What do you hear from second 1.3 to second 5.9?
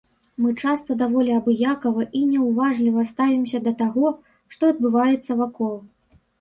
абыякава і няўважліва ставімся да таго, што адбываецца вакол.